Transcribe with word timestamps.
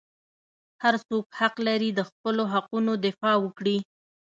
هر 0.83 0.95
څوک 1.07 1.25
حق 1.39 1.55
لري 1.67 1.89
د 1.93 1.99
خپلو 2.09 2.43
حقوقو 2.53 2.93
دفاع 3.05 3.35
وکړي. 3.41 3.77